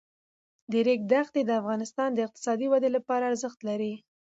[0.71, 3.93] د ریګ دښتې د افغانستان د اقتصادي ودې لپاره ارزښت لري.